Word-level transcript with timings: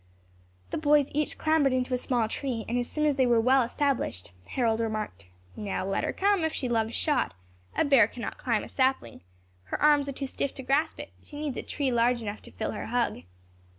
The 0.71 0.79
boys 0.79 1.11
each 1.13 1.37
clambered 1.37 1.73
into 1.73 1.93
a 1.93 1.97
small 1.99 2.27
tree, 2.27 2.65
and 2.67 2.75
as 2.79 2.89
soon 2.89 3.05
as 3.05 3.17
they 3.17 3.27
were 3.27 3.39
well 3.39 3.61
established, 3.61 4.31
Harold 4.47 4.79
remarked, 4.79 5.27
"Now 5.55 5.85
let 5.85 6.03
her 6.03 6.11
come, 6.11 6.43
if 6.43 6.53
she 6.53 6.67
loves 6.67 6.95
shot. 6.95 7.35
A 7.77 7.85
bear 7.85 8.07
cannot 8.07 8.39
climb 8.39 8.63
a 8.63 8.67
sapling. 8.67 9.21
Her 9.65 9.79
arms 9.79 10.09
are 10.09 10.13
too 10.13 10.25
stiff 10.25 10.55
to 10.55 10.63
grasp 10.63 10.99
it; 10.99 11.11
she 11.21 11.37
needs 11.37 11.57
a 11.57 11.61
tree 11.61 11.91
large 11.91 12.23
enough 12.23 12.41
to 12.41 12.51
fill 12.51 12.71
her 12.71 12.87
hug." 12.87 13.21